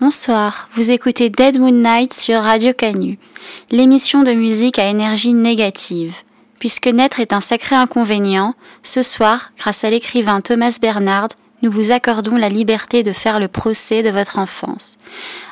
Bonsoir, 0.00 0.70
vous 0.72 0.90
écoutez 0.90 1.28
Dead 1.28 1.60
Moon 1.60 1.72
Night 1.72 2.14
sur 2.14 2.40
Radio 2.40 2.72
Canu, 2.72 3.18
l'émission 3.70 4.22
de 4.22 4.32
musique 4.32 4.78
à 4.78 4.86
énergie 4.88 5.34
négative. 5.34 6.14
Puisque 6.58 6.86
naître 6.86 7.20
est 7.20 7.34
un 7.34 7.42
sacré 7.42 7.76
inconvénient, 7.76 8.54
ce 8.82 9.02
soir, 9.02 9.52
grâce 9.58 9.84
à 9.84 9.90
l'écrivain 9.90 10.40
Thomas 10.40 10.78
Bernard, 10.80 11.28
nous 11.60 11.70
vous 11.70 11.92
accordons 11.92 12.36
la 12.36 12.48
liberté 12.48 13.02
de 13.02 13.12
faire 13.12 13.38
le 13.38 13.48
procès 13.48 14.02
de 14.02 14.08
votre 14.08 14.38
enfance. 14.38 14.96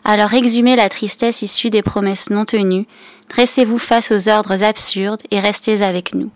Alors 0.03 0.33
exhumez 0.33 0.77
la 0.77 0.89
tristesse 0.89 1.43
issue 1.43 1.69
des 1.69 1.83
promesses 1.83 2.30
non 2.30 2.46
tenues, 2.46 2.87
dressez-vous 3.29 3.77
face 3.77 4.11
aux 4.11 4.30
ordres 4.30 4.65
absurdes 4.65 5.21
et 5.30 5.41
restez 5.41 5.83
avec 5.83 6.15
nous. 6.15 6.30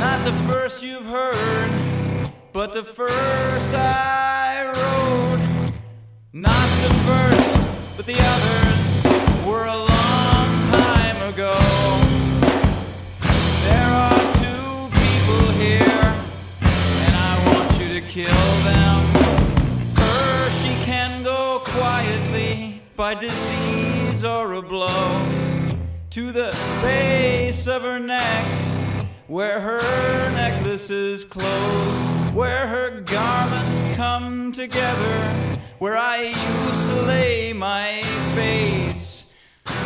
Not 0.00 0.24
the 0.24 0.32
first 0.50 0.82
you've 0.82 1.04
heard, 1.04 1.70
but 2.54 2.72
the 2.72 2.82
first 2.82 3.70
I 3.74 4.64
wrote. 4.64 5.72
Not 6.32 6.68
the 6.80 6.94
first, 7.04 7.96
but 7.98 8.06
the 8.06 8.16
others 8.16 9.46
were 9.46 9.66
a 9.66 9.76
long 9.76 10.48
time 10.72 11.16
ago. 11.28 11.54
There 13.68 13.90
are 14.06 14.20
two 14.40 14.88
people 15.02 15.44
here, 15.60 16.14
and 16.62 17.14
I 17.14 17.32
want 17.46 17.78
you 17.78 18.00
to 18.00 18.06
kill 18.06 18.46
them. 18.64 19.00
Her, 19.96 20.50
she 20.62 20.82
can 20.86 21.22
go 21.22 21.60
quietly 21.62 22.80
by 22.96 23.16
disease 23.16 24.24
or 24.24 24.54
a 24.54 24.62
blow 24.62 25.20
to 26.08 26.32
the 26.32 26.56
base 26.80 27.66
of 27.66 27.82
her 27.82 27.98
neck 27.98 28.46
where 29.30 29.60
her 29.60 29.80
necklaces 30.32 31.24
close, 31.24 32.32
where 32.32 32.66
her 32.66 33.00
garments 33.02 33.80
come 33.94 34.50
together, 34.50 35.32
where 35.78 35.96
I 35.96 36.22
used 36.22 36.86
to 36.86 37.02
lay 37.02 37.52
my 37.52 38.02
face. 38.34 39.32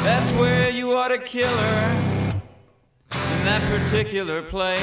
That's 0.03 0.31
where 0.41 0.70
you 0.70 0.97
ought 0.97 1.09
to 1.09 1.19
kill 1.19 1.55
her, 1.55 2.33
in 3.12 3.45
that 3.45 3.61
particular 3.69 4.41
place. 4.41 4.81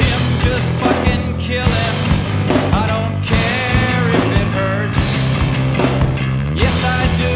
Him, 0.00 0.22
just 0.40 0.66
fucking 0.80 1.38
kill 1.38 1.68
him. 1.68 1.94
I 2.72 2.86
don't 2.88 3.16
care 3.22 4.04
if 4.16 4.26
it 4.40 4.48
hurts. 4.56 5.06
Yes, 6.56 6.76
I 6.82 7.02
do. 7.20 7.34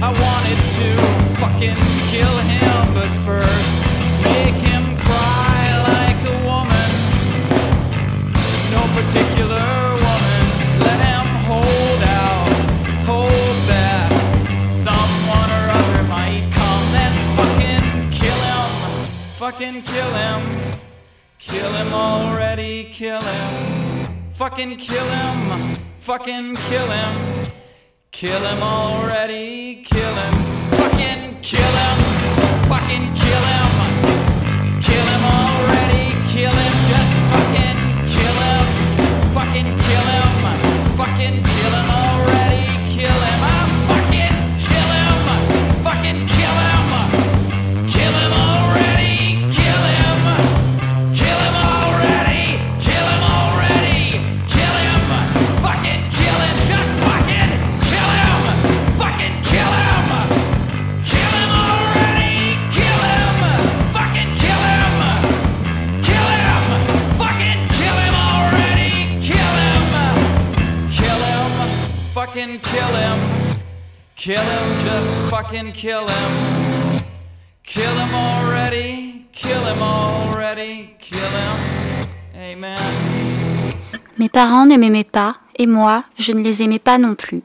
I 0.00 0.10
wanted 0.24 0.58
to 0.78 0.88
fucking 1.42 1.76
kill 2.08 2.38
him, 2.38 2.94
but 2.94 3.10
first 3.26 3.88
make 4.22 4.54
him 4.54 4.77
particular 8.98 9.94
woman. 10.04 10.44
Let 10.86 10.98
him 11.10 11.26
hold 11.46 12.02
out, 12.20 12.50
that 13.70 14.10
someone 14.86 15.50
or 15.58 15.64
other 15.78 16.02
might 16.08 16.44
come. 16.58 16.82
Then 16.96 17.14
fucking 17.38 18.10
kill 18.18 18.40
him, 18.50 18.70
fucking 19.38 19.82
kill 19.82 20.12
him. 20.22 20.40
Kill 21.38 21.72
him 21.72 21.92
already, 21.92 22.90
kill 22.92 23.20
him. 23.20 24.32
Fucking 24.32 24.76
kill 24.78 25.08
him, 25.18 25.78
fucking 25.98 26.56
kill 26.68 26.90
him. 26.90 27.14
Kill 28.10 28.40
him 28.50 28.62
already, 28.62 29.84
kill 29.84 30.14
him. 30.22 30.34
Fucking 30.72 31.40
kill 31.40 31.74
him, 31.82 31.98
fucking 32.68 33.14
kill 33.14 33.44
him. 33.52 33.67
Kill 74.28 74.36
him, 74.36 74.84
just 74.84 75.30
fucking 75.30 75.72
kill 75.72 76.06
him. 76.06 77.00
Kill 77.64 77.94
him 77.94 78.14
already, 78.14 79.24
kill 79.32 79.64
him 79.64 79.80
already, 79.80 80.90
kill 81.00 81.18
him. 81.18 82.06
Amen. 82.36 82.78
Mes 84.18 84.28
parents 84.28 84.66
ne 84.66 84.76
m'aimaient 84.76 85.02
pas, 85.02 85.36
et 85.56 85.66
moi, 85.66 86.04
je 86.18 86.32
ne 86.32 86.42
les 86.42 86.62
aimais 86.62 86.78
pas 86.78 86.98
non 86.98 87.14
plus. 87.14 87.42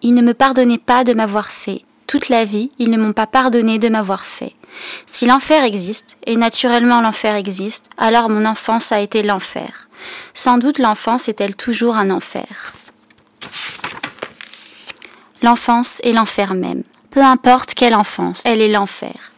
Ils 0.00 0.14
ne 0.14 0.22
me 0.22 0.32
pardonnaient 0.32 0.78
pas 0.78 1.04
de 1.04 1.12
m'avoir 1.12 1.52
fait. 1.52 1.82
Toute 2.06 2.30
la 2.30 2.46
vie, 2.46 2.70
ils 2.78 2.88
ne 2.88 2.96
m'ont 2.96 3.12
pas 3.12 3.26
pardonné 3.26 3.78
de 3.78 3.90
m'avoir 3.90 4.24
fait. 4.24 4.54
Si 5.04 5.26
l'enfer 5.26 5.64
existe, 5.64 6.16
et 6.24 6.38
naturellement 6.38 7.02
l'enfer 7.02 7.36
existe, 7.36 7.90
alors 7.98 8.30
mon 8.30 8.46
enfance 8.46 8.90
a 8.90 9.00
été 9.00 9.22
l'enfer. 9.22 9.90
Sans 10.32 10.56
doute 10.56 10.78
l'enfance 10.78 11.28
est-elle 11.28 11.56
toujours 11.56 11.96
un 11.96 12.08
enfer. 12.08 12.72
L'enfance 15.42 16.00
est 16.04 16.12
l'enfer 16.12 16.54
même. 16.54 16.84
Peu 17.10 17.20
importe 17.20 17.74
quelle 17.74 17.96
enfance, 17.96 18.42
elle 18.44 18.62
est 18.62 18.68
l'enfer. 18.68 19.32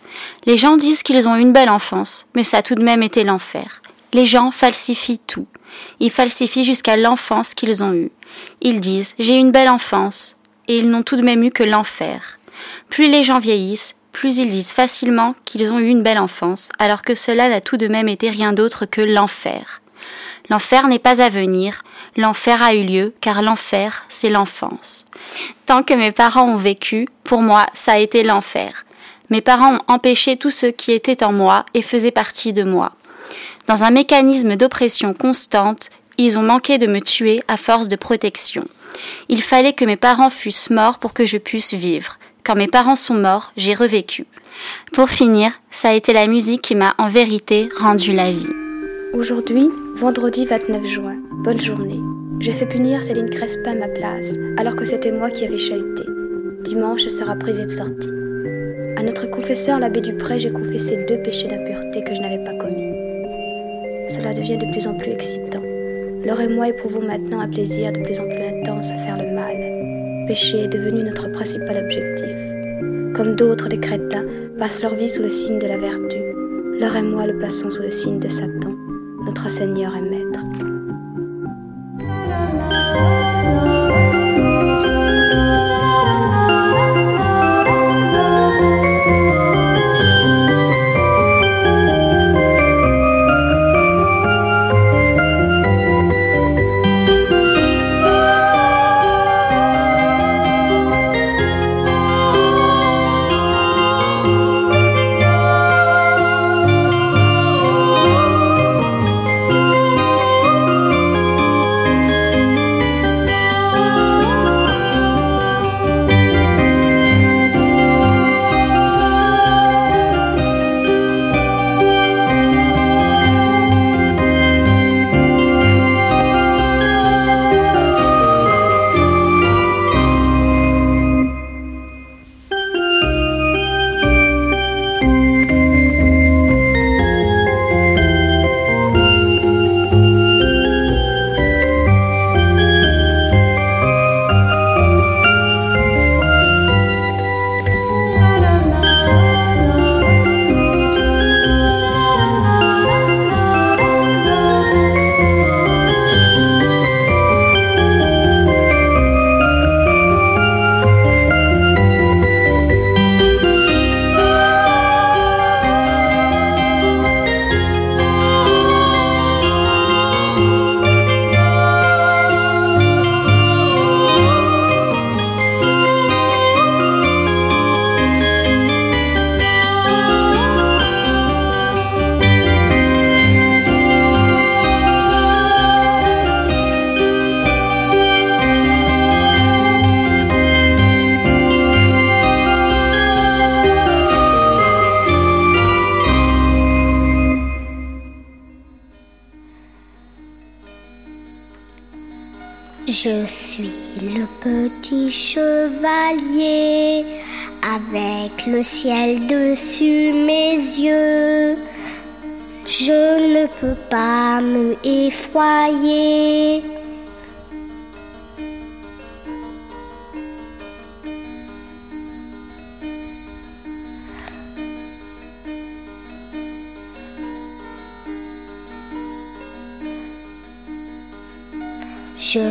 Les 0.45 0.59
gens 0.59 0.77
disent 0.77 1.03
qu'ils 1.03 1.29
ont 1.29 1.35
une 1.35 1.53
belle 1.53 1.71
enfance, 1.71 2.27
mais 2.35 2.45
ça 2.45 2.59
a 2.59 2.63
tout 2.63 2.75
de 2.75 2.85
même 2.85 3.03
été 3.03 3.25
l'enfer. 3.25 3.81
Les 4.13 4.27
gens 4.27 4.51
falsifient 4.51 5.21
tout. 5.27 5.47
Ils 6.01 6.11
falsifient 6.11 6.65
jusqu'à 6.65 6.97
l'enfance 6.97 7.55
qu'ils 7.55 7.83
ont 7.83 7.95
eue. 7.95 8.13
Ils 8.61 8.81
disent 8.81 9.15
j'ai 9.19 9.37
une 9.37 9.51
belle 9.51 9.71
enfance, 9.71 10.37
et 10.69 10.79
ils 10.79 10.91
n'ont 10.91 11.03
tout 11.03 11.17
de 11.17 11.23
même 11.23 11.43
eu 11.43 11.51
que 11.51 11.65
l'enfer. 11.65 12.39
Plus 12.91 13.09
les 13.09 13.25
gens 13.25 13.39
vieillissent, 13.39 13.95
plus 14.13 14.39
ils 14.39 14.51
disent 14.51 14.73
facilement 14.73 15.35
qu'ils 15.47 15.73
ont 15.73 15.79
eu 15.79 15.89
une 15.89 16.03
belle 16.03 16.19
enfance, 16.19 16.69
alors 16.79 17.03
que 17.03 17.15
cela 17.15 17.49
n'a 17.49 17.61
tout 17.61 17.79
de 17.79 17.89
même 17.89 18.09
été 18.09 18.29
rien 18.29 18.53
d'autre 18.53 18.87
que 18.87 19.01
l'enfer. 19.01 19.81
L'enfer 20.51 20.89
n'est 20.89 20.99
pas 20.99 21.23
à 21.23 21.31
venir, 21.31 21.83
l'enfer 22.17 22.63
a 22.63 22.75
eu 22.75 22.85
lieu, 22.85 23.15
car 23.21 23.41
l'enfer, 23.43 24.05
c'est 24.09 24.29
l'enfance. 24.29 25.07
Tant 25.65 25.83
que 25.83 25.95
mes 25.95 26.13
parents 26.13 26.49
ont 26.49 26.57
vécu, 26.57 27.09
pour 27.25 27.41
moi, 27.41 27.67
ça 27.73 27.93
a 27.93 27.99
été 27.99 28.23
l'enfer. 28.23 28.85
Mes 29.31 29.41
parents 29.41 29.77
ont 29.77 29.81
empêché 29.89 30.37
tout 30.37 30.51
ce 30.51 30.67
qui 30.67 30.93
était 30.93 31.25
en 31.25 31.33
moi 31.33 31.65
et 31.73 31.81
faisait 31.81 32.11
partie 32.11 32.53
de 32.53 32.63
moi. 32.63 32.93
Dans 33.67 33.85
un 33.85 33.91
mécanisme 33.91 34.57
d'oppression 34.57 35.15
constante, 35.15 35.89
ils 36.19 36.39
ont 36.39 36.43
manqué 36.43 36.77
de 36.77 36.87
me 36.87 37.01
tuer 37.01 37.43
à 37.49 37.57
force 37.57 37.89
de 37.89 37.97
protection. 37.97 38.65
Il 39.29 39.43
fallait 39.43 39.73
que 39.73 39.87
mes 39.87 39.97
parents 39.97 40.31
fussent 40.31 40.71
morts 40.71 40.99
pour 40.99 41.15
que 41.15 41.25
je 41.25 41.39
puisse 41.39 41.73
vivre. 41.73 42.19
Quand 42.45 42.55
mes 42.55 42.69
parents 42.69 42.97
sont 42.97 43.15
morts, 43.15 43.53
j'ai 43.57 43.75
revécu. 43.75 44.27
Pour 44.93 45.09
finir, 45.09 45.51
ça 45.71 45.89
a 45.89 45.95
été 45.95 46.13
la 46.13 46.27
musique 46.27 46.63
qui 46.63 46.75
m'a 46.75 46.95
en 46.99 47.09
vérité 47.09 47.69
rendu 47.81 48.13
la 48.13 48.31
vie. 48.31 48.53
Aujourd'hui, 49.15 49.71
vendredi 49.97 50.45
29 50.45 50.87
juin, 50.87 51.17
bonne 51.45 51.61
journée. 51.61 52.01
J'ai 52.41 52.53
fait 52.53 52.67
punir 52.67 53.05
Céline 53.05 53.31
Crespa 53.31 53.71
à 53.71 53.75
ma 53.75 53.87
place, 53.87 54.27
alors 54.57 54.75
que 54.75 54.85
c'était 54.85 55.13
moi 55.13 55.31
qui 55.31 55.45
avais 55.45 55.59
chahuté. 55.59 56.03
Dimanche, 56.65 57.07
sera 57.07 57.37
privée 57.37 57.67
de 57.67 57.71
sortie. 57.71 58.11
À 58.97 59.05
notre 59.05 59.31
confesseur, 59.31 59.79
l'abbé 59.79 60.01
Dupré, 60.01 60.41
j'ai 60.41 60.51
confessé 60.51 61.05
deux 61.09 61.23
péchés 61.23 61.47
d'impureté 61.47 62.03
que 62.03 62.13
je 62.13 62.21
n'avais 62.21 62.45
pas 62.45 62.55
commis. 62.55 62.93
Cela 64.11 64.35
devient 64.35 64.59
de 64.59 64.73
plus 64.73 64.85
en 64.89 64.95
plus 64.95 65.13
excitant. 65.13 65.63
Laure 66.27 66.41
et 66.41 66.49
moi 66.49 66.69
éprouvons 66.69 67.07
maintenant 67.07 67.41
un 67.41 67.49
plaisir 67.49 67.93
de 67.93 68.01
plus 68.01 68.19
en 68.19 68.25
plus 68.25 68.43
intense 68.43 68.91
à 68.91 68.97
faire 68.97 69.19
le 69.19 69.33
mal. 69.33 70.27
Péché 70.27 70.65
est 70.65 70.69
devenu 70.69 71.05
notre 71.05 71.31
principal 71.31 71.85
objectif. 71.85 72.37
Comme 73.15 73.37
d'autres, 73.37 73.69
les 73.69 73.79
crétins 73.79 74.25
passent 74.59 74.83
leur 74.83 74.97
vie 74.97 75.11
sous 75.11 75.23
le 75.23 75.31
signe 75.31 75.61
de 75.61 75.69
la 75.69 75.79
vertu. 75.79 76.17
Laure 76.81 76.97
et 76.97 77.03
moi 77.03 77.29
le 77.29 77.39
passons 77.39 77.71
sous 77.71 77.83
le 77.83 77.93
signe 77.93 78.19
de 78.19 78.29
Satan, 78.29 78.75
notre 79.25 79.49
Seigneur 79.51 79.95
et 79.97 80.03
Maître. 80.03 80.41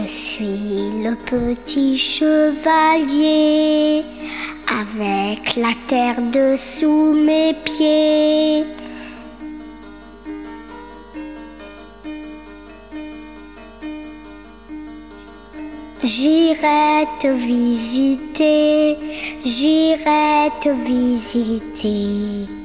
Je 0.05 0.09
suis 0.09 1.01
le 1.01 1.15
petit 1.15 1.97
chevalier 1.97 4.03
avec 4.67 5.55
la 5.55 5.71
terre 5.88 6.21
dessous 6.21 7.13
mes 7.13 7.53
pieds. 7.63 8.65
J'irai 16.03 17.07
te 17.21 17.27
visiter, 17.27 18.97
j'irai 19.45 20.49
te 20.61 20.69
visiter. 20.85 22.62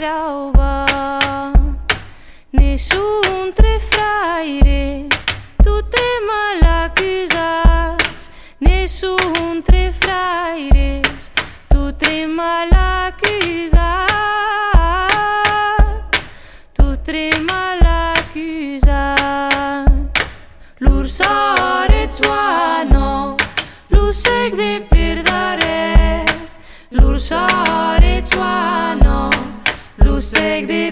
esperava 0.00 1.52
Nessun 2.52 3.52
tre 3.54 3.78
fraires 3.78 5.08
Tutte 5.62 6.00
mal 6.26 6.84
accusats. 6.84 8.30
Nessun 8.60 9.62
tre 9.62 9.92
fraires 9.92 11.30
Tutte 11.68 12.26
mal 12.26 12.62
accusats 12.64 12.79
seg 30.20 30.66
de 30.68 30.89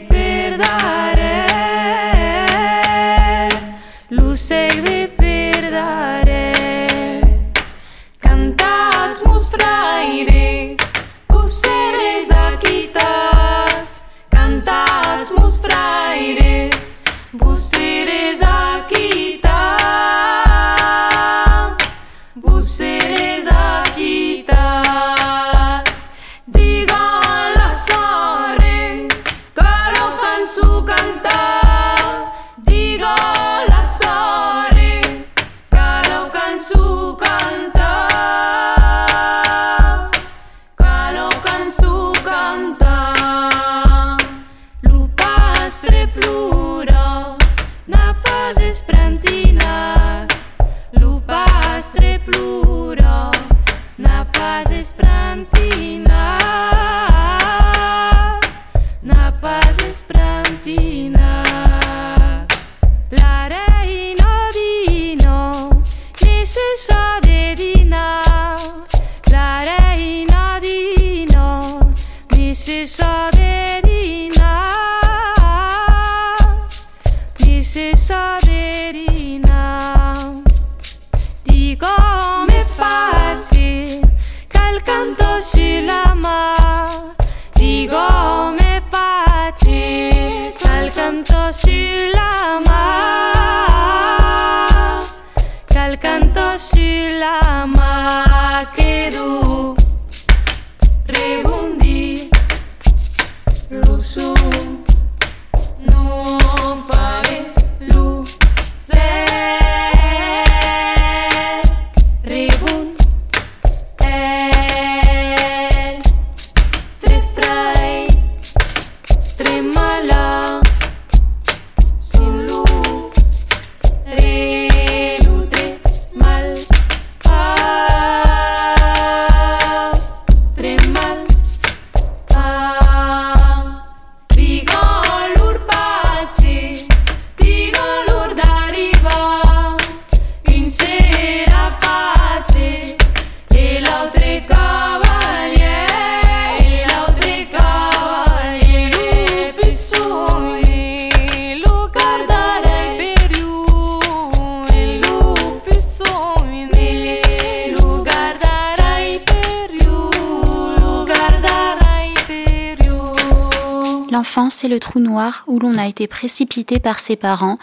été 165.98 166.06
précipité 166.06 166.78
par 166.78 167.00
ses 167.00 167.16
parents 167.16 167.58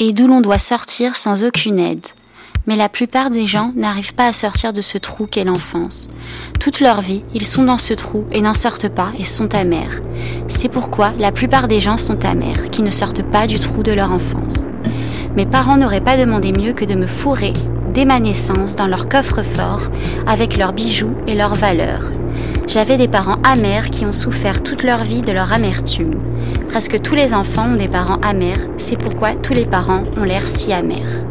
et 0.00 0.12
d'où 0.12 0.26
l'on 0.26 0.40
doit 0.40 0.58
sortir 0.58 1.14
sans 1.14 1.44
aucune 1.44 1.78
aide. 1.78 2.04
Mais 2.66 2.74
la 2.74 2.88
plupart 2.88 3.30
des 3.30 3.46
gens 3.46 3.72
n'arrivent 3.76 4.14
pas 4.14 4.26
à 4.26 4.32
sortir 4.32 4.72
de 4.72 4.80
ce 4.80 4.98
trou 4.98 5.26
qu'est 5.26 5.44
l'enfance. 5.44 6.08
Toute 6.58 6.80
leur 6.80 7.00
vie, 7.02 7.22
ils 7.34 7.46
sont 7.46 7.62
dans 7.62 7.78
ce 7.78 7.94
trou 7.94 8.26
et 8.32 8.40
n'en 8.40 8.52
sortent 8.52 8.88
pas 8.88 9.12
et 9.16 9.24
sont 9.24 9.54
amers. 9.54 10.02
C'est 10.48 10.68
pourquoi 10.68 11.12
la 11.20 11.30
plupart 11.30 11.68
des 11.68 11.80
gens 11.80 11.98
sont 11.98 12.24
amers, 12.24 12.68
qui 12.70 12.82
ne 12.82 12.90
sortent 12.90 13.22
pas 13.22 13.46
du 13.46 13.60
trou 13.60 13.84
de 13.84 13.92
leur 13.92 14.12
enfance. 14.12 14.66
Mes 15.36 15.46
parents 15.46 15.76
n'auraient 15.76 16.00
pas 16.00 16.18
demandé 16.18 16.50
mieux 16.50 16.72
que 16.72 16.84
de 16.84 16.96
me 16.96 17.06
fourrer 17.06 17.52
dès 17.94 18.04
ma 18.04 18.18
naissance 18.18 18.74
dans 18.74 18.88
leur 18.88 19.08
coffre-fort 19.08 19.88
avec 20.26 20.56
leurs 20.56 20.72
bijoux 20.72 21.14
et 21.28 21.36
leurs 21.36 21.54
valeurs. 21.54 22.10
J'avais 22.68 22.98
des 22.98 23.08
parents 23.08 23.40
amers 23.44 23.88
qui 23.88 24.04
ont 24.04 24.12
souffert 24.12 24.62
toute 24.62 24.82
leur 24.82 25.02
vie 25.02 25.22
de 25.22 25.32
leur 25.32 25.54
amertume. 25.54 26.18
Presque 26.68 27.00
tous 27.00 27.14
les 27.14 27.32
enfants 27.32 27.72
ont 27.72 27.76
des 27.76 27.88
parents 27.88 28.20
amers, 28.20 28.66
c'est 28.76 28.98
pourquoi 28.98 29.34
tous 29.36 29.54
les 29.54 29.64
parents 29.64 30.04
ont 30.18 30.24
l'air 30.24 30.46
si 30.46 30.70
amers. 30.74 31.24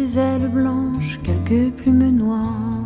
Ses 0.00 0.18
ailes 0.18 0.48
blanches 0.48 1.18
quelques 1.22 1.72
plumes 1.74 2.10
noires. 2.10 2.84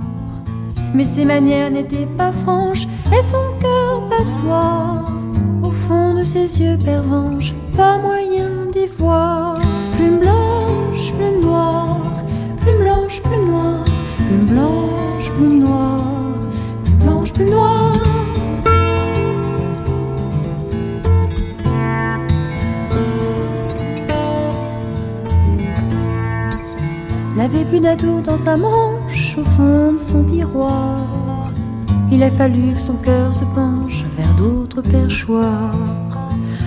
Mais 0.95 1.05
ses 1.05 1.25
manières 1.25 1.71
n'étaient 1.71 2.09
pas 2.17 2.33
franches 2.33 2.87
et 3.17 3.23
son 3.23 3.47
cœur 3.61 4.09
passoire. 4.09 5.13
Au 5.63 5.71
fond 5.71 6.15
de 6.15 6.25
ses 6.25 6.61
yeux 6.61 6.79
pervenches, 6.79 7.44
dans 28.03 28.39
sa 28.39 28.57
manche 28.57 29.37
au 29.39 29.45
fond 29.45 29.93
de 29.93 29.99
son 29.99 30.25
tiroir. 30.25 30.99
Il 32.11 32.23
a 32.23 32.31
fallu 32.31 32.73
que 32.75 32.81
son 32.81 32.95
cœur 32.95 33.33
se 33.33 33.45
penche 33.55 34.05
vers 34.17 34.35
d'autres 34.35 34.83
perchoirs. 34.83 35.79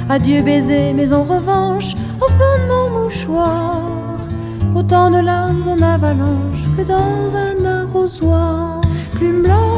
Adieu 0.09 0.41
baiser, 0.41 0.93
mais 0.93 1.11
en 1.11 1.23
revanche, 1.23 1.95
au 2.21 2.27
fond 2.27 2.55
de 2.61 2.67
mon 2.71 3.03
mouchoir, 3.03 3.81
autant 4.73 5.11
de 5.11 5.19
larmes 5.19 5.67
en 5.67 5.81
avalanche 5.81 6.63
que 6.77 6.83
dans 6.83 7.35
un 7.35 7.65
arrosoir. 7.65 8.81
Plume 9.13 9.43
blanche, 9.43 9.76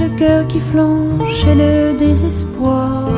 le 0.00 0.08
cœur 0.16 0.46
qui 0.46 0.60
flanche 0.60 1.44
et 1.46 1.54
le 1.54 1.98
désespoir 1.98 3.10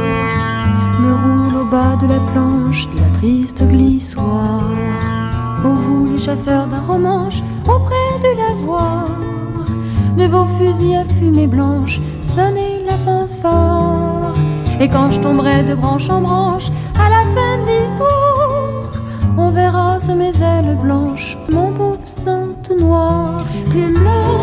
me 1.01 1.13
roule 1.23 1.63
au 1.63 1.65
bas 1.65 1.97
de 1.97 2.07
la 2.07 2.19
planche 2.33 2.89
la 2.97 3.19
triste 3.19 3.63
glissoire. 3.69 4.69
Ô 5.65 5.69
vous 5.69 6.13
les 6.13 6.19
chasseurs 6.19 6.67
d'un 6.67 6.81
romanche 6.81 7.41
auprès 7.69 8.09
de 8.25 8.31
lavoir, 8.37 9.07
de 10.19 10.25
vos 10.25 10.47
fusils 10.59 10.97
à 10.97 11.05
fumée 11.05 11.47
blanche, 11.47 12.01
sonnez 12.25 12.81
la 12.85 12.97
fanfare. 13.05 14.35
Et 14.81 14.89
quand 14.89 15.11
je 15.13 15.21
tomberai 15.21 15.63
de 15.63 15.77
branche 15.77 16.11
en 16.11 16.21
branche, 16.21 16.69
à 16.99 17.09
la 17.09 17.23
fin 17.35 17.55
de 17.63 17.67
l'histoire, 17.71 18.91
on 19.37 19.51
verra 19.51 20.01
sur 20.01 20.17
mes 20.17 20.35
ailes 20.43 20.77
blanches 20.83 21.39
mon 21.49 21.73
pauvre 21.73 21.99
sang 22.07 22.49
tout 22.65 22.77
noir, 22.77 23.45
plus 23.71 23.93
blanche, 23.93 24.42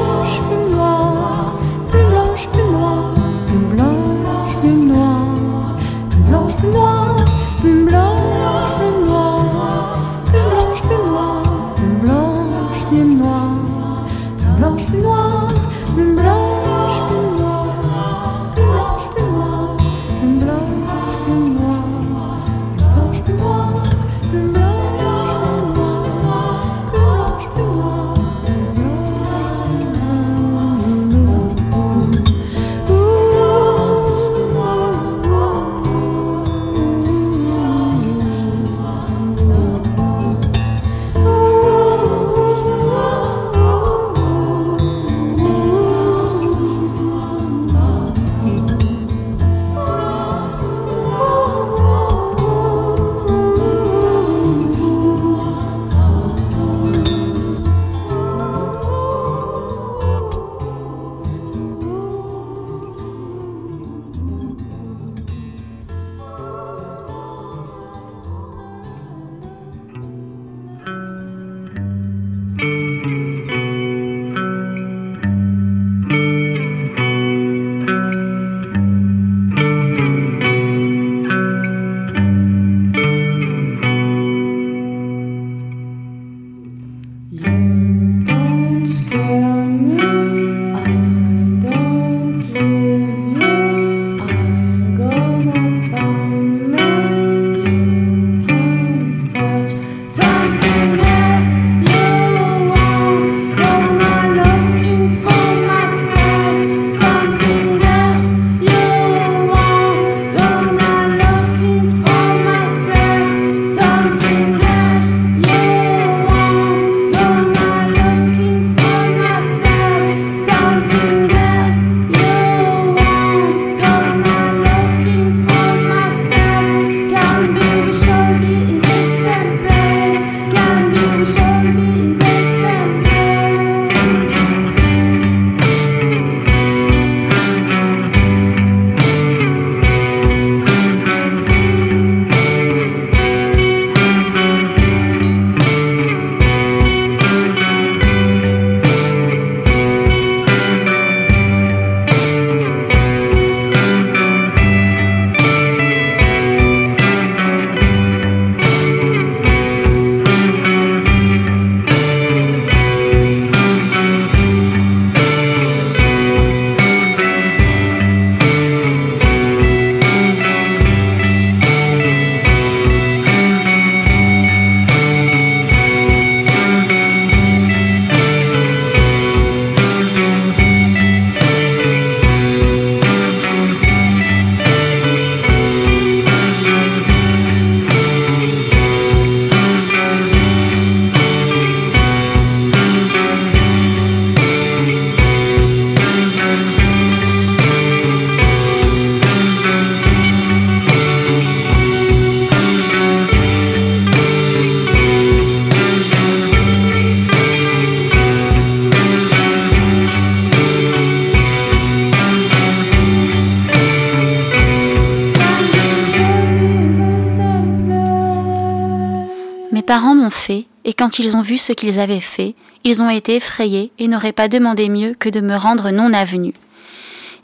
quand 221.10 221.18
ils 221.18 221.36
ont 221.36 221.41
vu 221.41 221.57
ce 221.57 221.74
qu'ils 221.74 221.99
avaient 221.99 222.20
fait, 222.20 222.53
ils 222.84 223.01
ont 223.01 223.10
été 223.10 223.38
effrayés 223.38 223.91
et 223.97 224.07
n'auraient 224.07 224.32
pas 224.32 224.47
demandé 224.47 224.89
mieux 224.89 225.16
que 225.18 225.28
de 225.28 225.41
me 225.41 225.55
rendre 225.55 225.89
non 225.89 226.14
avenu. 226.14 226.53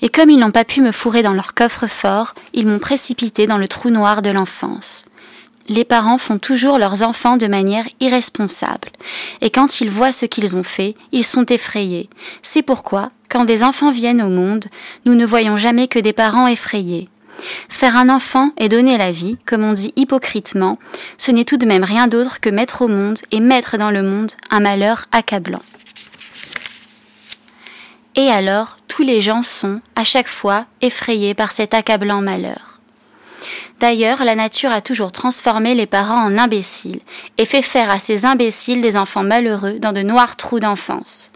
Et 0.04 0.10
comme 0.10 0.30
ils 0.30 0.38
n'ont 0.38 0.52
pas 0.52 0.66
pu 0.66 0.82
me 0.82 0.92
fourrer 0.92 1.24
dans 1.24 1.34
leur 1.34 1.56
coffre-fort, 1.56 2.36
ils 2.54 2.68
m'ont 2.68 2.78
précipité 2.78 3.48
dans 3.48 3.58
le 3.58 3.68
trou 3.68 3.90
noir 3.90 4.22
de 4.22 4.30
l'enfance. 4.30 5.06
Les 5.68 5.84
parents 5.84 6.20
font 6.20 6.38
toujours 6.38 6.78
leurs 6.78 7.02
enfants 7.02 7.38
de 7.38 7.48
manière 7.48 7.88
irresponsable, 8.02 8.92
et 9.42 9.50
quand 9.50 9.82
ils 9.82 9.90
voient 9.90 10.12
ce 10.12 10.28
qu'ils 10.28 10.56
ont 10.56 10.62
fait, 10.62 10.94
ils 11.12 11.26
sont 11.26 11.48
effrayés. 11.48 12.08
C'est 12.44 12.62
pourquoi, 12.62 13.10
quand 13.30 13.46
des 13.46 13.64
enfants 13.64 13.90
viennent 13.90 14.22
au 14.22 14.30
monde, 14.30 14.66
nous 15.08 15.16
ne 15.16 15.26
voyons 15.26 15.58
jamais 15.58 15.88
que 15.88 15.98
des 15.98 16.14
parents 16.14 16.46
effrayés. 16.46 17.10
Faire 17.70 17.98
un 17.98 18.10
enfant 18.10 18.52
et 18.58 18.70
donner 18.70 18.98
la 18.98 19.12
vie, 19.12 19.38
comme 19.46 19.64
on 19.64 19.74
dit 19.74 19.92
hypocritement, 19.96 20.78
ce 21.18 21.32
n'est 21.32 21.46
tout 21.46 21.58
de 21.58 21.66
même 21.66 21.84
rien 21.84 22.08
d'autre 22.08 22.40
que 22.40 22.50
mettre 22.50 22.84
au 22.84 22.88
monde 22.88 23.20
et 23.32 23.40
mettre 23.40 23.78
dans 23.78 23.92
le 23.92 24.04
monde 24.04 24.32
un 24.50 24.60
malheur 24.60 25.06
accablant. 25.12 25.62
Et 28.16 28.30
alors, 28.30 28.78
tous 28.88 29.04
les 29.04 29.20
gens 29.20 29.44
sont, 29.44 29.82
à 29.96 30.06
chaque 30.06 30.30
fois, 30.30 30.66
effrayés 30.82 31.34
par 31.34 31.52
cet 31.52 31.74
accablant 31.74 32.22
malheur. 32.22 32.80
D'ailleurs, 33.82 34.24
la 34.24 34.36
nature 34.36 34.72
a 34.72 34.82
toujours 34.82 35.12
transformé 35.12 35.76
les 35.76 35.86
parents 35.86 36.24
en 36.24 36.38
imbéciles 36.38 37.02
et 37.38 37.46
fait 37.46 37.62
faire 37.62 37.90
à 37.90 38.00
ces 38.00 38.26
imbéciles 38.26 38.82
des 38.82 38.96
enfants 38.96 39.24
malheureux 39.24 39.80
dans 39.80 39.92
de 39.92 40.02
noirs 40.02 40.38
trous 40.38 40.62
d'enfance. 40.62 41.32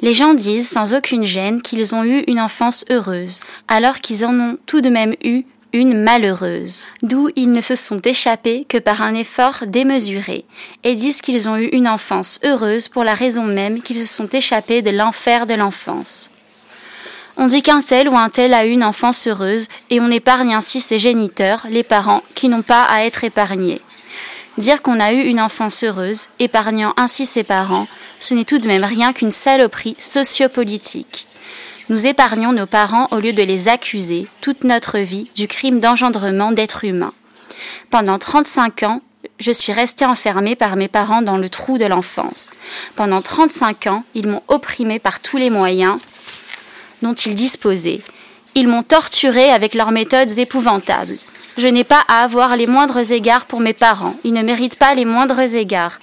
Les 0.00 0.14
gens 0.14 0.34
disent 0.34 0.68
sans 0.68 0.94
aucune 0.94 1.24
gêne 1.24 1.62
qu'ils 1.62 1.94
ont 1.94 2.04
eu 2.04 2.24
une 2.26 2.40
enfance 2.40 2.84
heureuse, 2.90 3.40
alors 3.68 4.00
qu'ils 4.00 4.24
en 4.24 4.38
ont 4.38 4.58
tout 4.66 4.80
de 4.80 4.88
même 4.88 5.14
eu 5.22 5.44
une 5.72 6.02
malheureuse, 6.02 6.84
d'où 7.02 7.28
ils 7.36 7.52
ne 7.52 7.60
se 7.60 7.74
sont 7.74 7.98
échappés 7.98 8.66
que 8.68 8.78
par 8.78 9.02
un 9.02 9.14
effort 9.14 9.64
démesuré, 9.66 10.44
et 10.82 10.94
disent 10.94 11.20
qu'ils 11.20 11.48
ont 11.48 11.56
eu 11.56 11.66
une 11.66 11.88
enfance 11.88 12.40
heureuse 12.44 12.88
pour 12.88 13.04
la 13.04 13.14
raison 13.14 13.44
même 13.44 13.80
qu'ils 13.80 13.96
se 13.96 14.06
sont 14.06 14.26
échappés 14.26 14.82
de 14.82 14.90
l'enfer 14.90 15.46
de 15.46 15.54
l'enfance. 15.54 16.30
On 17.36 17.46
dit 17.46 17.62
qu'un 17.62 17.80
tel 17.80 18.08
ou 18.08 18.16
un 18.16 18.28
tel 18.28 18.52
a 18.52 18.66
eu 18.66 18.70
une 18.70 18.84
enfance 18.84 19.26
heureuse, 19.26 19.68
et 19.90 20.00
on 20.00 20.10
épargne 20.10 20.54
ainsi 20.54 20.80
ses 20.80 20.98
géniteurs, 20.98 21.66
les 21.70 21.84
parents, 21.84 22.22
qui 22.34 22.48
n'ont 22.48 22.62
pas 22.62 22.84
à 22.84 23.04
être 23.04 23.24
épargnés. 23.24 23.80
Dire 24.58 24.82
qu'on 24.82 25.00
a 25.00 25.12
eu 25.12 25.22
une 25.22 25.40
enfance 25.40 25.84
heureuse, 25.84 26.28
épargnant 26.38 26.92
ainsi 26.96 27.24
ses 27.24 27.44
parents, 27.44 27.86
ce 28.20 28.34
n'est 28.34 28.44
tout 28.44 28.58
de 28.58 28.68
même 28.68 28.84
rien 28.84 29.12
qu'une 29.12 29.30
saloperie 29.30 29.96
sociopolitique. 29.98 31.26
Nous 31.88 32.06
épargnons 32.06 32.52
nos 32.52 32.66
parents 32.66 33.08
au 33.10 33.18
lieu 33.18 33.32
de 33.32 33.42
les 33.42 33.68
accuser, 33.68 34.28
toute 34.40 34.62
notre 34.62 34.98
vie, 34.98 35.28
du 35.34 35.48
crime 35.48 35.80
d'engendrement 35.80 36.52
d'êtres 36.52 36.84
humains. 36.84 37.12
Pendant 37.90 38.18
35 38.18 38.84
ans, 38.84 39.02
je 39.40 39.50
suis 39.50 39.72
restée 39.72 40.04
enfermée 40.04 40.54
par 40.54 40.76
mes 40.76 40.86
parents 40.86 41.22
dans 41.22 41.36
le 41.36 41.48
trou 41.48 41.78
de 41.78 41.86
l'enfance. 41.86 42.50
Pendant 42.94 43.22
35 43.22 43.88
ans, 43.88 44.04
ils 44.14 44.28
m'ont 44.28 44.42
opprimée 44.48 44.98
par 44.98 45.18
tous 45.18 45.36
les 45.36 45.50
moyens 45.50 45.98
dont 47.02 47.14
ils 47.14 47.34
disposaient. 47.34 48.02
Ils 48.54 48.68
m'ont 48.68 48.82
torturée 48.82 49.50
avec 49.50 49.74
leurs 49.74 49.90
méthodes 49.90 50.38
épouvantables. 50.38 51.18
Je 51.60 51.68
n'ai 51.68 51.84
pas 51.84 52.02
à 52.08 52.22
avoir 52.22 52.56
les 52.56 52.66
moindres 52.66 53.12
égards 53.12 53.44
pour 53.44 53.60
mes 53.60 53.74
parents. 53.74 54.14
Ils 54.24 54.32
ne 54.32 54.40
méritent 54.40 54.78
pas 54.78 54.94
les 54.94 55.04
moindres 55.04 55.40
égards. 55.40 55.98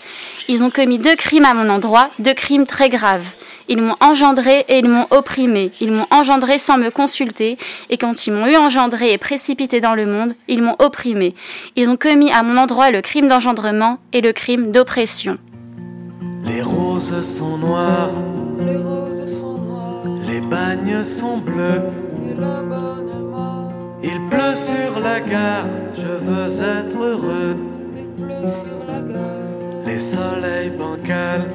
Ils 0.48 0.64
ont 0.64 0.70
commis 0.70 1.00
deux 1.00 1.16
crimes 1.16 1.46
à 1.46 1.56
mon 1.56 1.68
endroit, 1.72 2.12
deux 2.20 2.36
crimes 2.36 2.68
très 2.68 2.90
graves. 2.90 3.26
Ils 3.68 3.82
m'ont 3.82 3.96
engendré 4.00 4.66
et 4.70 4.78
ils 4.78 4.88
m'ont 4.88 5.08
opprimé. 5.10 5.72
Ils 5.82 5.92
m'ont 5.92 6.06
engendré 6.12 6.60
sans 6.60 6.78
me 6.78 6.92
consulter, 6.92 7.58
et 7.90 7.98
quand 7.98 8.28
ils 8.28 8.34
m'ont 8.34 8.46
eu 8.46 8.56
engendré 8.56 9.14
et 9.14 9.18
précipité 9.18 9.82
dans 9.82 9.96
le 9.96 10.06
monde, 10.06 10.36
ils 10.48 10.62
m'ont 10.62 10.76
opprimé. 10.78 11.34
Ils 11.76 11.90
ont 11.90 11.98
commis 11.98 12.32
à 12.32 12.44
mon 12.44 12.56
endroit 12.56 12.92
le 12.92 13.02
crime 13.02 13.28
d'engendrement 13.28 13.98
et 14.14 14.22
le 14.22 14.34
crime 14.34 14.70
d'oppression. 14.70 15.40
Les 16.46 16.62
roses 16.62 17.20
sont 17.24 17.58
noires, 17.58 18.12
Les 18.60 18.78
roses 18.78 19.40
sont 19.40 19.58
noires 19.58 20.04
les 20.28 20.40
bagnes 20.40 21.04
sont 21.04 21.38
bleus. 21.38 21.82
et 22.30 22.40
la. 22.40 23.17
Il 24.10 24.22
pleut 24.30 24.56
sur 24.56 25.02
la 25.02 25.20
gare, 25.20 25.66
je 25.94 26.08
veux 26.08 26.62
être 26.62 26.98
heureux. 26.98 27.58
Il 27.98 28.06
pleut 28.24 28.48
sur 28.48 28.80
la 28.88 29.02
gare. 29.02 29.86
Les 29.86 30.00
soleils 30.00 30.70
bancals, 30.70 31.48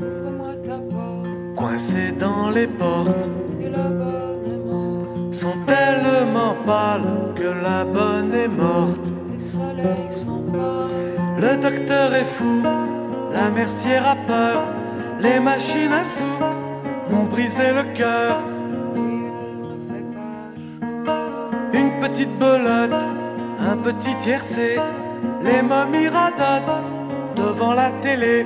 Ouvre-moi 0.00 0.54
ta 0.66 0.78
porte 0.78 1.54
coincés 1.54 2.12
dans 2.18 2.50
les 2.50 2.66
portes, 2.66 3.30
et 3.60 3.68
la 3.68 3.88
bonne 3.88 4.44
est 4.52 4.64
morte. 4.66 5.34
sont 5.34 5.58
tellement 5.64 6.56
pâles 6.66 7.12
que 7.36 7.50
la 7.68 7.84
bonne 7.84 8.34
est 8.34 8.48
morte. 8.48 9.12
Les 9.32 9.44
soleils 9.56 10.10
sont 10.24 10.42
pâles. 10.50 11.38
Le 11.38 11.62
docteur 11.62 12.14
est 12.14 12.30
fou, 12.36 12.62
la 13.32 13.48
mercière 13.50 14.08
a 14.08 14.16
peur, 14.26 14.64
les 15.20 15.38
machines 15.38 15.92
à 15.92 16.02
sous 16.02 16.38
m'ont 17.10 17.26
brisé 17.26 17.68
le 17.72 17.94
cœur. 17.94 18.42
Une 21.72 22.00
petite 22.00 22.38
belote, 22.38 23.04
un 23.58 23.76
petit 23.76 24.14
tiercé, 24.16 24.76
les 25.42 25.62
momies 25.62 26.08
radotent 26.08 26.80
devant 27.36 27.74
la 27.74 27.90
télé. 28.02 28.44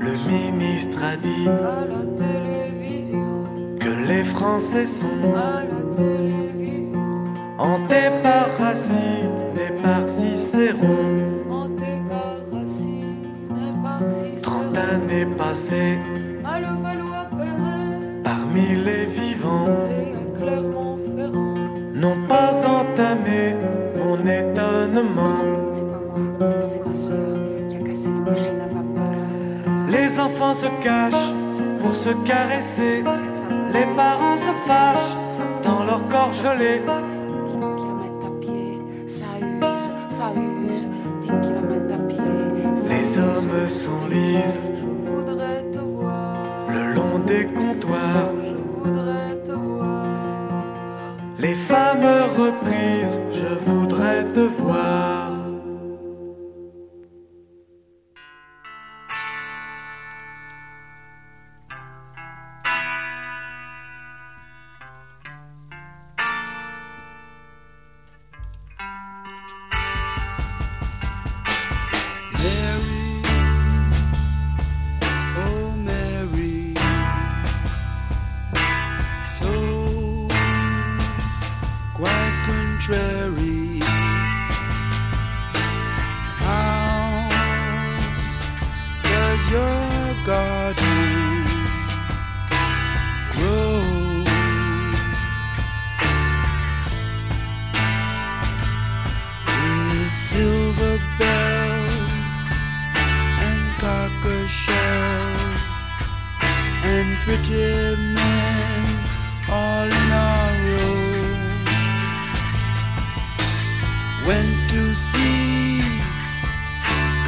Le 0.00 0.30
ministre 0.30 0.98
a 1.04 1.16
dit 1.16 1.48
À 1.48 1.84
la 1.84 2.04
télévision, 2.16 3.44
que 3.78 4.08
les 4.08 4.24
Français 4.24 4.86
sont 4.86 5.34
à 5.36 5.62
la 5.64 5.82
télévision, 5.96 7.00
hantés 7.58 8.10
par 8.22 8.48
Racine 8.58 9.56
et 9.56 9.72
par 9.82 10.08
Cicéron. 10.08 10.96
hanté 11.50 12.00
par 12.08 12.36
Racine 12.50 13.26
et 13.50 13.82
par 13.82 14.00
Trente 14.42 14.76
Cicéron. 14.76 14.94
années 14.94 15.26
passées 15.36 15.98
se 32.08 32.14
caresser. 32.26 33.04
Les 33.72 33.86
parents 33.96 34.36
se 34.36 34.52
fâchent 34.66 35.44
dans 35.62 35.84
leur 35.84 36.06
corps 36.08 36.32
gelé. 36.32 36.80
10 37.46 37.52
kilomètres 37.52 38.26
à 38.26 38.40
pied, 38.40 38.80
ça 39.06 39.26
use, 39.40 39.90
ça 40.08 40.32
use. 40.34 40.86
10 41.20 41.28
kilomètres 41.46 41.94
à 41.94 41.98
pied, 42.08 42.18
Les 42.88 43.18
hommes 43.18 43.66
s'enlisent 43.66 44.60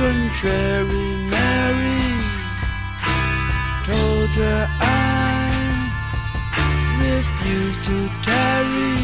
contrary 0.01 1.09
Mary, 1.29 2.01
told 3.85 4.31
her 4.41 4.67
I 4.81 5.53
refused 7.05 7.85
to 7.85 7.99
tarry. 8.23 8.97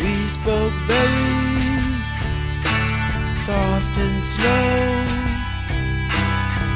We 0.00 0.26
spoke 0.26 0.74
very 0.90 1.54
soft 3.22 3.94
and 4.04 4.18
slow. 4.20 4.82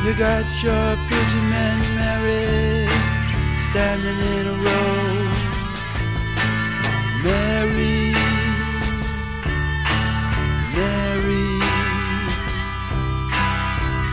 You 0.05 0.12
got 0.14 0.47
your 0.62 0.89
pretty 1.09 1.43
men 1.55 1.78
married, 1.99 2.89
standing 3.66 4.18
in 4.36 4.45
a 4.47 4.57
row. 4.66 5.09
Mary, 7.24 7.24
Mary, 7.24 8.07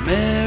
Mary, 0.05 0.44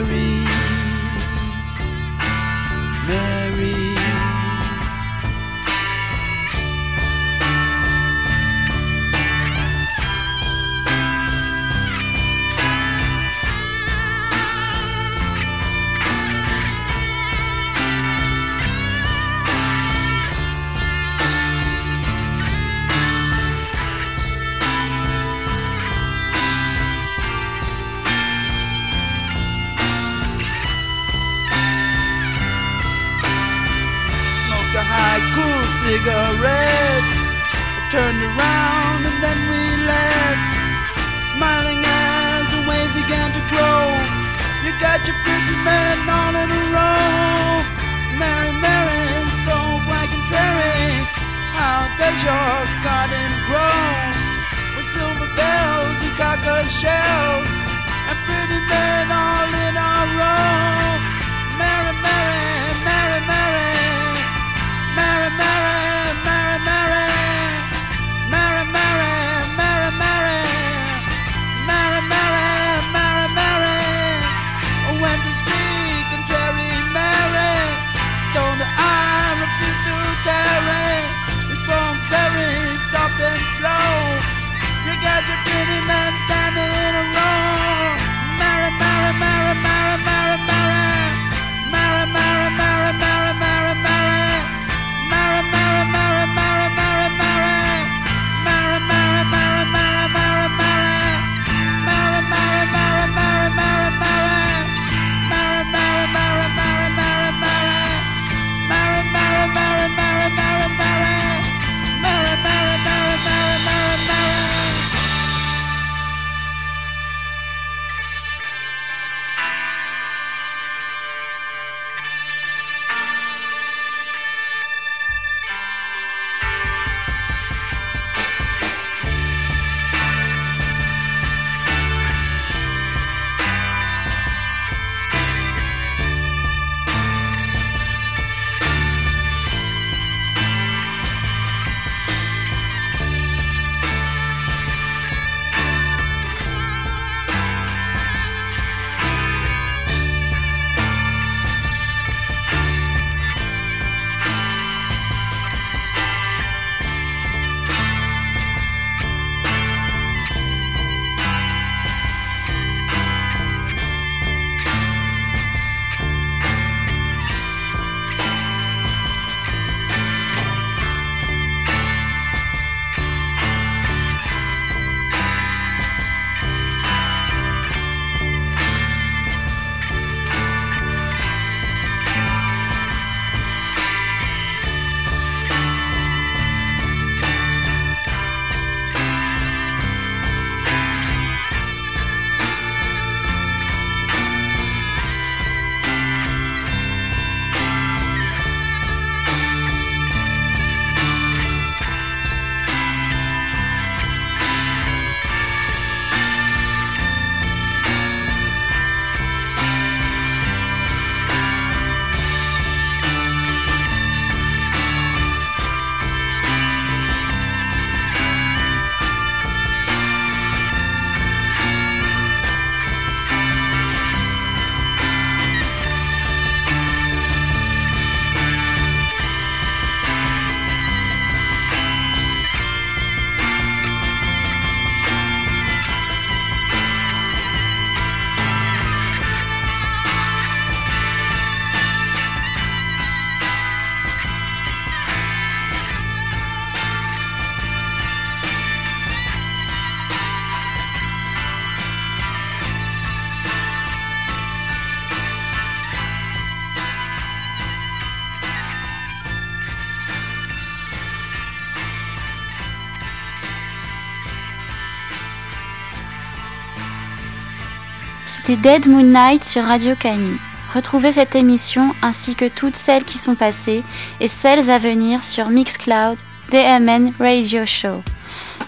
C'était 268.49 268.79
Dead 268.79 268.89
Moon 268.89 269.03
Night 269.03 269.45
sur 269.45 269.63
Radio 269.63 269.95
Canu. 269.95 270.39
Retrouvez 270.73 271.13
cette 271.13 271.35
émission 271.35 271.95
ainsi 272.01 272.35
que 272.35 272.49
toutes 272.49 272.77
celles 272.77 273.05
qui 273.05 273.19
sont 273.19 273.35
passées 273.35 273.85
et 274.21 274.27
celles 274.27 274.71
à 274.71 274.79
venir 274.79 275.23
sur 275.23 275.51
Mixcloud, 275.51 276.17
DMN 276.51 277.13
Radio 277.21 277.67
Show. 277.67 278.03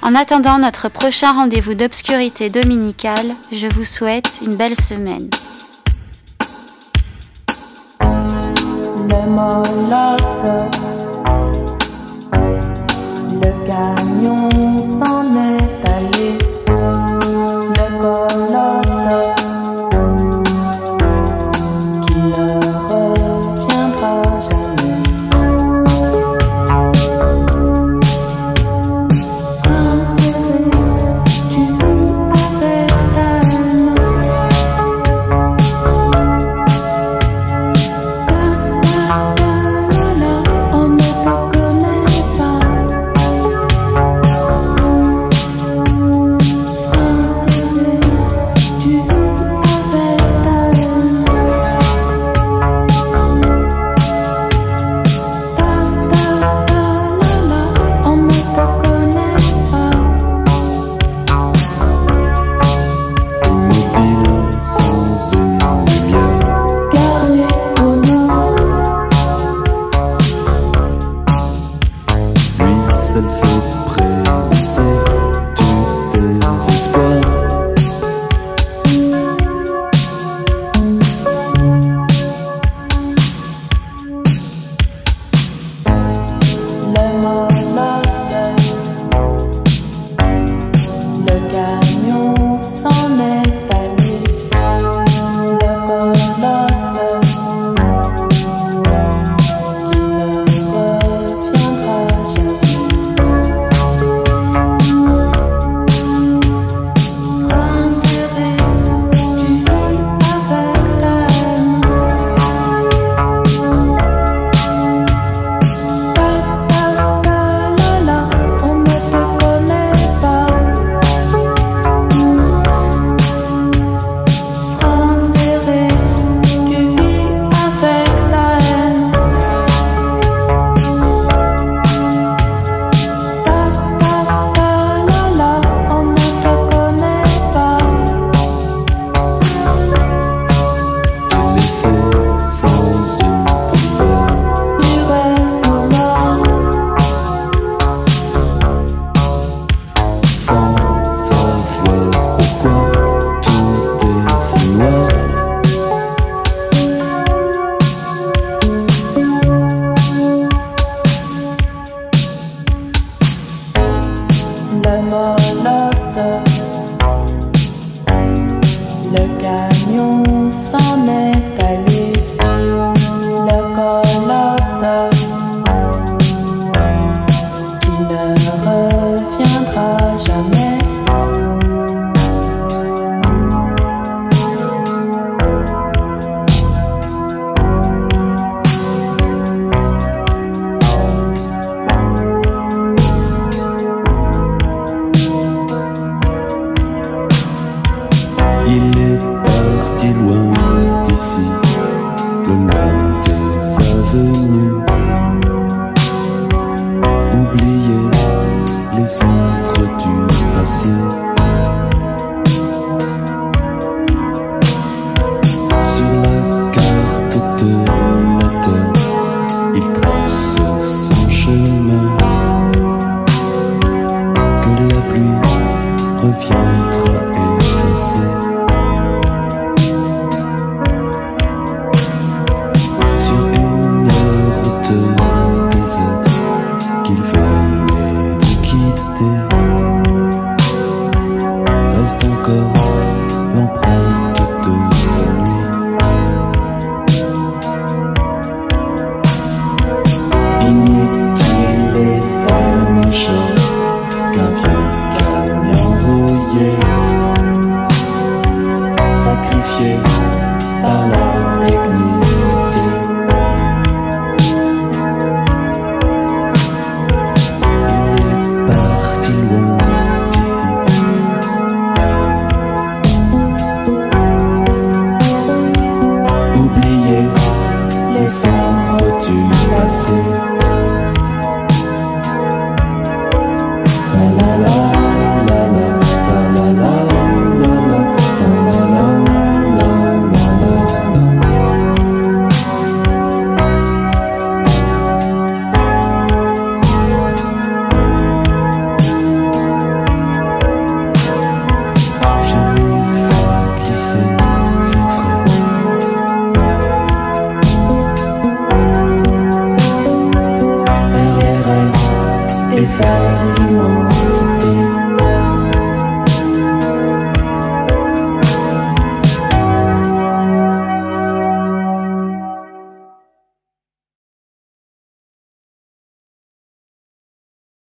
En 0.02 0.14
attendant 0.14 0.58
notre 0.58 0.90
prochain 0.90 1.32
rendez-vous 1.32 1.72
d'obscurité 1.72 2.50
dominicale, 2.50 3.34
je 3.52 3.68
vous 3.68 3.86
souhaite 3.86 4.40
une 4.44 4.54
belle 4.54 4.76
semaine. 4.76 5.30